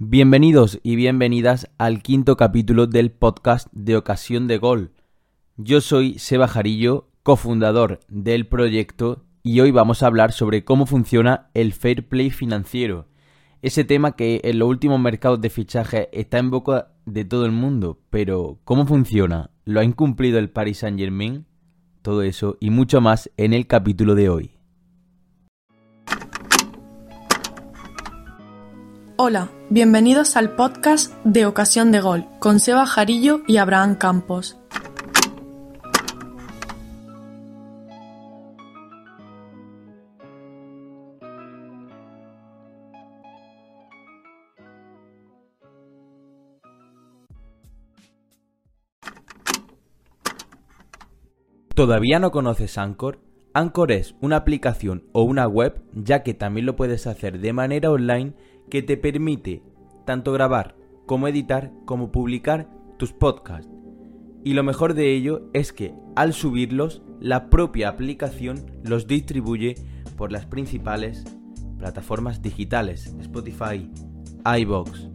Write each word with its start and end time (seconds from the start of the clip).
Bienvenidos 0.00 0.78
y 0.84 0.94
bienvenidas 0.94 1.72
al 1.76 2.04
quinto 2.04 2.36
capítulo 2.36 2.86
del 2.86 3.10
podcast 3.10 3.66
de 3.72 3.96
Ocasión 3.96 4.46
de 4.46 4.56
Gol. 4.56 4.92
Yo 5.56 5.80
soy 5.80 6.20
Seba 6.20 6.46
Jarillo, 6.46 7.08
cofundador 7.24 7.98
del 8.06 8.46
proyecto, 8.46 9.24
y 9.42 9.58
hoy 9.58 9.72
vamos 9.72 10.04
a 10.04 10.06
hablar 10.06 10.30
sobre 10.30 10.64
cómo 10.64 10.86
funciona 10.86 11.50
el 11.52 11.72
fair 11.72 12.06
play 12.08 12.30
financiero. 12.30 13.08
Ese 13.60 13.82
tema 13.82 14.14
que 14.14 14.40
en 14.44 14.60
los 14.60 14.68
últimos 14.68 15.00
mercados 15.00 15.40
de 15.40 15.50
fichaje 15.50 16.08
está 16.12 16.38
en 16.38 16.50
boca 16.50 16.92
de 17.04 17.24
todo 17.24 17.44
el 17.44 17.50
mundo, 17.50 17.98
pero 18.08 18.60
¿cómo 18.62 18.86
funciona? 18.86 19.50
¿Lo 19.64 19.80
ha 19.80 19.84
incumplido 19.84 20.38
el 20.38 20.48
Paris 20.48 20.78
Saint 20.78 20.96
Germain? 20.96 21.44
Todo 22.02 22.22
eso 22.22 22.56
y 22.60 22.70
mucho 22.70 23.00
más 23.00 23.32
en 23.36 23.52
el 23.52 23.66
capítulo 23.66 24.14
de 24.14 24.28
hoy. 24.28 24.52
Hola, 29.16 29.50
bienvenidos 29.70 30.36
al 30.38 30.56
podcast 30.56 31.12
de 31.24 31.44
Ocasión 31.44 31.92
de 31.92 32.00
Gol 32.00 32.26
con 32.38 32.58
Seba 32.58 32.86
Jarillo 32.86 33.42
y 33.46 33.58
Abraham 33.58 33.96
Campos. 33.96 34.56
¿Todavía 51.74 52.18
no 52.18 52.30
conoces 52.30 52.78
Anchor? 52.78 53.20
Anchor 53.52 53.92
es 53.92 54.14
una 54.20 54.36
aplicación 54.36 55.04
o 55.12 55.22
una 55.22 55.46
web, 55.46 55.82
ya 55.92 56.22
que 56.22 56.32
también 56.32 56.66
lo 56.66 56.74
puedes 56.74 57.06
hacer 57.06 57.38
de 57.38 57.52
manera 57.52 57.90
online 57.90 58.34
que 58.70 58.82
te 58.82 58.96
permite 58.96 59.62
tanto 60.04 60.32
grabar 60.32 60.76
como 61.06 61.28
editar 61.28 61.72
como 61.84 62.12
publicar 62.12 62.68
tus 62.98 63.12
podcasts. 63.12 63.70
Y 64.44 64.54
lo 64.54 64.62
mejor 64.62 64.94
de 64.94 65.14
ello 65.14 65.50
es 65.52 65.72
que 65.72 65.94
al 66.16 66.32
subirlos, 66.32 67.02
la 67.20 67.50
propia 67.50 67.88
aplicación 67.88 68.64
los 68.84 69.06
distribuye 69.06 69.74
por 70.16 70.32
las 70.32 70.46
principales 70.46 71.24
plataformas 71.78 72.42
digitales, 72.42 73.14
Spotify, 73.20 73.90
iBox, 74.44 75.08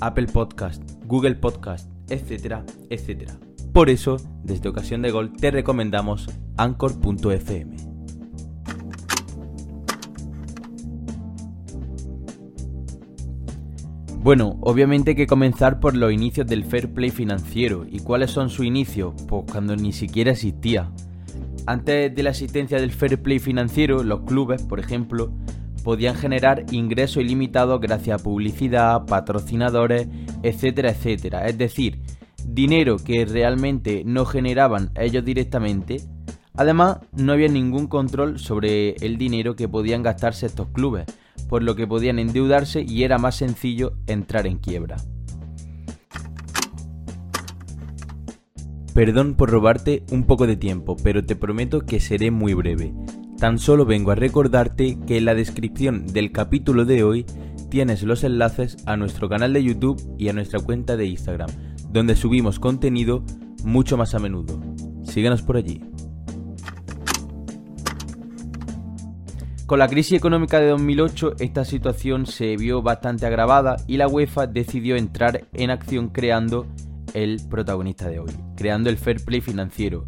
Apple 0.00 0.26
Podcast, 0.26 0.82
Google 1.04 1.36
Podcast, 1.36 1.90
etcétera, 2.08 2.64
etcétera. 2.88 3.38
Por 3.72 3.90
eso, 3.90 4.16
desde 4.42 4.68
Ocasión 4.68 5.02
de 5.02 5.10
Gol 5.10 5.32
te 5.32 5.50
recomendamos 5.50 6.28
anchor.fm. 6.56 7.89
Bueno, 14.22 14.58
obviamente 14.60 15.12
hay 15.12 15.16
que 15.16 15.26
comenzar 15.26 15.80
por 15.80 15.96
los 15.96 16.12
inicios 16.12 16.46
del 16.46 16.64
fair 16.64 16.92
play 16.92 17.08
financiero. 17.08 17.86
¿Y 17.90 18.00
cuáles 18.00 18.30
son 18.30 18.50
sus 18.50 18.66
inicios? 18.66 19.14
Pues 19.26 19.44
cuando 19.50 19.74
ni 19.76 19.94
siquiera 19.94 20.32
existía. 20.32 20.90
Antes 21.64 22.14
de 22.14 22.22
la 22.22 22.28
existencia 22.28 22.78
del 22.78 22.92
fair 22.92 23.22
play 23.22 23.38
financiero, 23.38 24.02
los 24.02 24.20
clubes, 24.20 24.60
por 24.60 24.78
ejemplo, 24.78 25.32
podían 25.84 26.16
generar 26.16 26.66
ingresos 26.70 27.22
ilimitados 27.22 27.80
gracias 27.80 28.20
a 28.20 28.22
publicidad, 28.22 29.06
patrocinadores, 29.06 30.06
etcétera, 30.42 30.90
etcétera. 30.90 31.46
Es 31.46 31.56
decir, 31.56 32.02
dinero 32.44 32.98
que 32.98 33.24
realmente 33.24 34.02
no 34.04 34.26
generaban 34.26 34.90
ellos 34.96 35.24
directamente. 35.24 36.02
Además, 36.54 36.98
no 37.16 37.32
había 37.32 37.48
ningún 37.48 37.86
control 37.86 38.38
sobre 38.38 38.96
el 38.96 39.16
dinero 39.16 39.56
que 39.56 39.66
podían 39.66 40.02
gastarse 40.02 40.44
estos 40.44 40.68
clubes 40.68 41.06
por 41.50 41.64
lo 41.64 41.74
que 41.74 41.86
podían 41.86 42.20
endeudarse 42.20 42.82
y 42.88 43.02
era 43.02 43.18
más 43.18 43.34
sencillo 43.34 43.94
entrar 44.06 44.46
en 44.46 44.58
quiebra. 44.58 44.98
Perdón 48.94 49.34
por 49.34 49.50
robarte 49.50 50.04
un 50.12 50.24
poco 50.24 50.46
de 50.46 50.56
tiempo, 50.56 50.96
pero 51.02 51.24
te 51.24 51.34
prometo 51.34 51.80
que 51.80 51.98
seré 51.98 52.30
muy 52.30 52.54
breve. 52.54 52.94
Tan 53.36 53.58
solo 53.58 53.84
vengo 53.84 54.12
a 54.12 54.14
recordarte 54.14 54.96
que 55.08 55.16
en 55.16 55.24
la 55.24 55.34
descripción 55.34 56.06
del 56.06 56.30
capítulo 56.30 56.84
de 56.84 57.02
hoy 57.02 57.26
tienes 57.68 58.04
los 58.04 58.22
enlaces 58.22 58.76
a 58.86 58.96
nuestro 58.96 59.28
canal 59.28 59.52
de 59.52 59.64
YouTube 59.64 60.00
y 60.18 60.28
a 60.28 60.32
nuestra 60.32 60.60
cuenta 60.60 60.96
de 60.96 61.06
Instagram, 61.06 61.50
donde 61.90 62.14
subimos 62.14 62.60
contenido 62.60 63.24
mucho 63.64 63.96
más 63.96 64.14
a 64.14 64.20
menudo. 64.20 64.60
Síguenos 65.02 65.42
por 65.42 65.56
allí. 65.56 65.80
Con 69.70 69.78
la 69.78 69.86
crisis 69.86 70.14
económica 70.14 70.58
de 70.58 70.66
2008 70.66 71.34
esta 71.38 71.64
situación 71.64 72.26
se 72.26 72.56
vio 72.56 72.82
bastante 72.82 73.24
agravada 73.26 73.76
y 73.86 73.98
la 73.98 74.08
UEFA 74.08 74.48
decidió 74.48 74.96
entrar 74.96 75.44
en 75.52 75.70
acción 75.70 76.08
creando 76.08 76.66
el 77.14 77.40
protagonista 77.48 78.08
de 78.08 78.18
hoy, 78.18 78.32
creando 78.56 78.90
el 78.90 78.96
Fair 78.96 79.24
Play 79.24 79.40
financiero, 79.40 80.04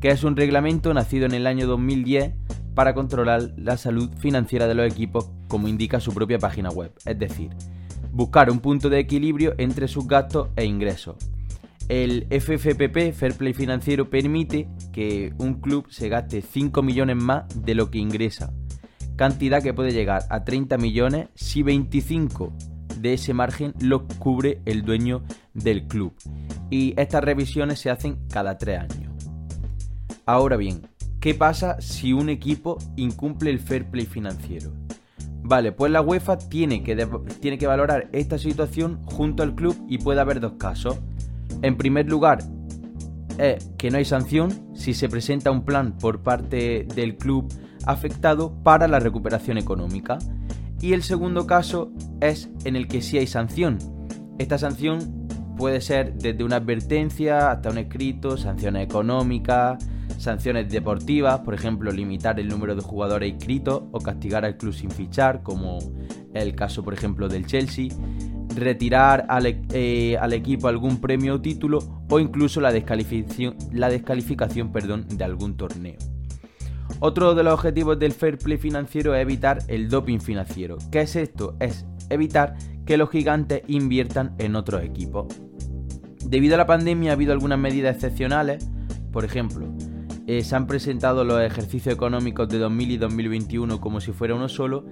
que 0.00 0.08
es 0.08 0.24
un 0.24 0.34
reglamento 0.34 0.94
nacido 0.94 1.26
en 1.26 1.34
el 1.34 1.46
año 1.46 1.66
2010 1.66 2.32
para 2.74 2.94
controlar 2.94 3.50
la 3.58 3.76
salud 3.76 4.08
financiera 4.16 4.66
de 4.66 4.76
los 4.76 4.90
equipos 4.90 5.30
como 5.46 5.68
indica 5.68 6.00
su 6.00 6.14
propia 6.14 6.38
página 6.38 6.70
web, 6.70 6.94
es 7.04 7.18
decir, 7.18 7.50
buscar 8.12 8.50
un 8.50 8.60
punto 8.60 8.88
de 8.88 9.00
equilibrio 9.00 9.52
entre 9.58 9.88
sus 9.88 10.06
gastos 10.06 10.48
e 10.56 10.64
ingresos. 10.64 11.16
El 11.90 12.28
FFPP, 12.30 13.12
Fair 13.12 13.34
Play 13.34 13.52
Financiero, 13.52 14.08
permite 14.08 14.68
que 14.90 15.34
un 15.36 15.60
club 15.60 15.88
se 15.90 16.08
gaste 16.08 16.40
5 16.40 16.82
millones 16.82 17.16
más 17.16 17.44
de 17.54 17.74
lo 17.74 17.90
que 17.90 17.98
ingresa 17.98 18.54
cantidad 19.16 19.62
que 19.62 19.74
puede 19.74 19.92
llegar 19.92 20.22
a 20.30 20.44
30 20.44 20.78
millones 20.78 21.28
si 21.34 21.62
25 21.62 22.52
de 22.98 23.14
ese 23.14 23.34
margen 23.34 23.74
lo 23.80 24.06
cubre 24.06 24.60
el 24.64 24.82
dueño 24.82 25.22
del 25.54 25.86
club. 25.86 26.14
Y 26.70 26.94
estas 26.96 27.24
revisiones 27.24 27.80
se 27.80 27.90
hacen 27.90 28.18
cada 28.30 28.58
tres 28.58 28.80
años. 28.80 29.12
Ahora 30.24 30.56
bien, 30.56 30.86
¿qué 31.20 31.34
pasa 31.34 31.80
si 31.80 32.12
un 32.12 32.28
equipo 32.28 32.78
incumple 32.96 33.50
el 33.50 33.58
fair 33.58 33.90
play 33.90 34.06
financiero? 34.06 34.72
Vale, 35.44 35.72
pues 35.72 35.90
la 35.90 36.00
UEFA 36.00 36.38
tiene 36.38 36.84
que, 36.84 36.94
tiene 37.40 37.58
que 37.58 37.66
valorar 37.66 38.08
esta 38.12 38.38
situación 38.38 39.02
junto 39.04 39.42
al 39.42 39.54
club 39.54 39.76
y 39.88 39.98
puede 39.98 40.20
haber 40.20 40.38
dos 40.38 40.52
casos. 40.52 41.00
En 41.62 41.76
primer 41.76 42.08
lugar, 42.08 42.38
es 43.42 43.70
que 43.76 43.90
no 43.90 43.98
hay 43.98 44.04
sanción 44.04 44.50
si 44.74 44.94
se 44.94 45.08
presenta 45.08 45.50
un 45.50 45.64
plan 45.64 45.98
por 45.98 46.22
parte 46.22 46.86
del 46.94 47.16
club 47.16 47.52
afectado 47.86 48.54
para 48.62 48.86
la 48.86 49.00
recuperación 49.00 49.58
económica. 49.58 50.18
Y 50.80 50.92
el 50.92 51.02
segundo 51.02 51.46
caso 51.46 51.92
es 52.20 52.50
en 52.64 52.76
el 52.76 52.88
que 52.88 53.02
sí 53.02 53.18
hay 53.18 53.26
sanción. 53.26 53.78
Esta 54.38 54.58
sanción 54.58 55.26
puede 55.56 55.80
ser 55.80 56.14
desde 56.14 56.44
una 56.44 56.56
advertencia 56.56 57.50
hasta 57.50 57.70
un 57.70 57.78
escrito, 57.78 58.36
sanciones 58.36 58.84
económicas, 58.84 59.84
sanciones 60.18 60.68
deportivas, 60.70 61.40
por 61.40 61.54
ejemplo, 61.54 61.90
limitar 61.90 62.38
el 62.38 62.48
número 62.48 62.74
de 62.74 62.82
jugadores 62.82 63.28
inscritos 63.28 63.82
o 63.90 63.98
castigar 63.98 64.44
al 64.44 64.56
club 64.56 64.72
sin 64.72 64.90
fichar, 64.90 65.42
como 65.42 65.78
el 66.32 66.54
caso, 66.54 66.82
por 66.82 66.94
ejemplo, 66.94 67.28
del 67.28 67.46
Chelsea, 67.46 67.88
retirar 68.54 69.26
al, 69.28 69.46
e-, 69.46 69.62
eh, 69.72 70.16
al 70.18 70.32
equipo 70.32 70.68
algún 70.68 71.00
premio 71.00 71.34
o 71.34 71.40
título 71.40 71.78
o 72.08 72.20
incluso 72.20 72.60
la 72.60 72.72
descalificación, 72.72 73.56
la 73.72 73.88
descalificación 73.88 74.72
perdón, 74.72 75.06
de 75.08 75.24
algún 75.24 75.56
torneo. 75.56 75.98
Otro 77.00 77.34
de 77.34 77.42
los 77.42 77.54
objetivos 77.54 77.98
del 77.98 78.12
fair 78.12 78.38
play 78.38 78.58
financiero 78.58 79.14
es 79.14 79.22
evitar 79.22 79.58
el 79.68 79.88
doping 79.88 80.18
financiero. 80.18 80.78
¿Qué 80.90 81.00
es 81.00 81.16
esto? 81.16 81.56
Es 81.58 81.86
evitar 82.10 82.54
que 82.86 82.96
los 82.96 83.10
gigantes 83.10 83.62
inviertan 83.66 84.34
en 84.38 84.56
otros 84.56 84.82
equipos. 84.82 85.26
Debido 86.24 86.54
a 86.54 86.58
la 86.58 86.66
pandemia 86.66 87.10
ha 87.10 87.14
habido 87.14 87.32
algunas 87.32 87.58
medidas 87.58 87.96
excepcionales, 87.96 88.68
por 89.10 89.24
ejemplo, 89.24 89.66
eh, 90.26 90.44
se 90.44 90.54
han 90.54 90.66
presentado 90.66 91.24
los 91.24 91.40
ejercicios 91.42 91.94
económicos 91.94 92.48
de 92.48 92.58
2000 92.58 92.90
y 92.92 92.96
2021 92.96 93.80
como 93.80 94.00
si 94.00 94.12
fuera 94.12 94.34
uno 94.34 94.48
solo 94.48 94.84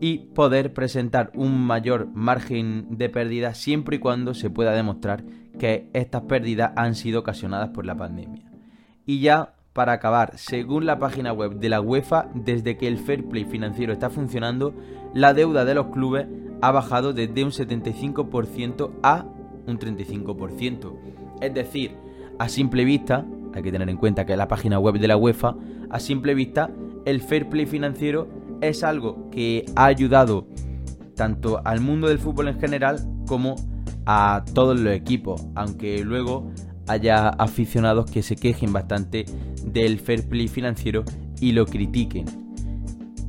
y 0.00 0.18
poder 0.34 0.72
presentar 0.72 1.30
un 1.34 1.58
mayor 1.66 2.08
margen 2.14 2.86
de 2.90 3.08
pérdida 3.08 3.54
siempre 3.54 3.96
y 3.96 3.98
cuando 3.98 4.34
se 4.34 4.50
pueda 4.50 4.72
demostrar 4.72 5.24
que 5.58 5.88
estas 5.94 6.22
pérdidas 6.22 6.72
han 6.76 6.94
sido 6.94 7.20
ocasionadas 7.20 7.70
por 7.70 7.86
la 7.86 7.96
pandemia. 7.96 8.50
Y 9.06 9.20
ya 9.20 9.54
para 9.72 9.92
acabar, 9.92 10.32
según 10.36 10.86
la 10.86 10.98
página 10.98 11.32
web 11.32 11.58
de 11.58 11.68
la 11.68 11.80
UEFA, 11.80 12.28
desde 12.34 12.78
que 12.78 12.88
el 12.88 12.98
fair 12.98 13.28
play 13.28 13.44
financiero 13.44 13.92
está 13.92 14.08
funcionando, 14.08 14.74
la 15.12 15.34
deuda 15.34 15.64
de 15.64 15.74
los 15.74 15.88
clubes 15.88 16.26
ha 16.62 16.72
bajado 16.72 17.12
desde 17.12 17.44
un 17.44 17.50
75% 17.50 18.90
a 19.02 19.26
un 19.66 19.78
35%. 19.78 20.98
Es 21.42 21.52
decir, 21.52 21.94
a 22.38 22.48
simple 22.48 22.84
vista, 22.84 23.26
hay 23.54 23.62
que 23.62 23.72
tener 23.72 23.88
en 23.88 23.98
cuenta 23.98 24.24
que 24.24 24.36
la 24.36 24.48
página 24.48 24.78
web 24.78 24.98
de 24.98 25.08
la 25.08 25.16
UEFA, 25.16 25.56
a 25.90 26.00
simple 26.00 26.34
vista, 26.34 26.70
el 27.04 27.20
fair 27.20 27.48
play 27.48 27.66
financiero 27.66 28.28
es 28.60 28.82
algo 28.84 29.30
que 29.30 29.64
ha 29.74 29.86
ayudado 29.86 30.46
tanto 31.14 31.60
al 31.64 31.80
mundo 31.80 32.08
del 32.08 32.18
fútbol 32.18 32.48
en 32.48 32.60
general 32.60 32.98
como 33.26 33.56
a 34.06 34.44
todos 34.54 34.78
los 34.78 34.92
equipos, 34.94 35.46
aunque 35.54 36.04
luego 36.04 36.50
haya 36.86 37.28
aficionados 37.28 38.10
que 38.10 38.22
se 38.22 38.36
quejen 38.36 38.72
bastante 38.72 39.24
del 39.64 39.98
fair 39.98 40.28
play 40.28 40.48
financiero 40.48 41.04
y 41.40 41.52
lo 41.52 41.66
critiquen. 41.66 42.26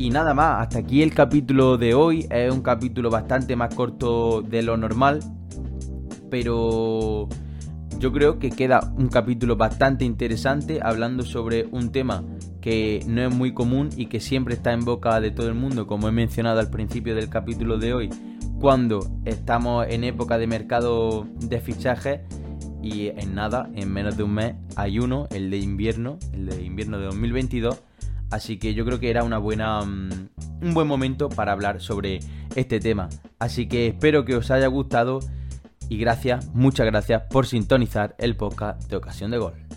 Y 0.00 0.08
nada 0.08 0.32
más, 0.32 0.62
hasta 0.62 0.78
aquí 0.78 1.02
el 1.02 1.12
capítulo 1.12 1.76
de 1.76 1.92
hoy. 1.92 2.26
Es 2.30 2.50
un 2.50 2.62
capítulo 2.62 3.10
bastante 3.10 3.54
más 3.54 3.74
corto 3.74 4.40
de 4.40 4.62
lo 4.62 4.78
normal. 4.78 5.20
Pero 6.30 7.28
yo 7.98 8.10
creo 8.10 8.38
que 8.38 8.50
queda 8.50 8.94
un 8.96 9.08
capítulo 9.08 9.56
bastante 9.56 10.06
interesante 10.06 10.80
hablando 10.82 11.22
sobre 11.22 11.66
un 11.70 11.92
tema 11.92 12.24
que 12.60 13.02
no 13.06 13.22
es 13.22 13.34
muy 13.34 13.52
común 13.52 13.90
y 13.96 14.06
que 14.06 14.20
siempre 14.20 14.54
está 14.54 14.72
en 14.72 14.84
boca 14.84 15.20
de 15.20 15.30
todo 15.30 15.48
el 15.48 15.54
mundo, 15.54 15.86
como 15.86 16.08
he 16.08 16.12
mencionado 16.12 16.60
al 16.60 16.70
principio 16.70 17.14
del 17.14 17.28
capítulo 17.28 17.78
de 17.78 17.94
hoy, 17.94 18.10
cuando 18.60 19.00
estamos 19.24 19.86
en 19.88 20.04
época 20.04 20.38
de 20.38 20.46
mercado 20.46 21.26
de 21.40 21.60
fichajes 21.60 22.20
y 22.82 23.08
en 23.08 23.34
nada, 23.34 23.70
en 23.74 23.92
menos 23.92 24.16
de 24.16 24.22
un 24.22 24.34
mes, 24.34 24.54
hay 24.76 24.98
uno, 24.98 25.26
el 25.30 25.50
de 25.50 25.58
invierno, 25.58 26.18
el 26.32 26.46
de 26.46 26.62
invierno 26.62 26.98
de 26.98 27.06
2022. 27.06 27.82
Así 28.30 28.58
que 28.58 28.74
yo 28.74 28.84
creo 28.84 29.00
que 29.00 29.10
era 29.10 29.24
una 29.24 29.38
buena, 29.38 29.80
mm, 29.82 30.10
un 30.62 30.74
buen 30.74 30.86
momento 30.86 31.28
para 31.28 31.52
hablar 31.52 31.80
sobre 31.80 32.20
este 32.54 32.78
tema. 32.78 33.08
Así 33.38 33.66
que 33.66 33.88
espero 33.88 34.24
que 34.24 34.36
os 34.36 34.50
haya 34.50 34.68
gustado 34.68 35.20
y 35.88 35.98
gracias, 35.98 36.48
muchas 36.54 36.86
gracias 36.86 37.22
por 37.30 37.46
sintonizar 37.46 38.14
el 38.18 38.36
podcast 38.36 38.88
de 38.88 38.96
Ocasión 38.96 39.30
de 39.30 39.38
Gol. 39.38 39.69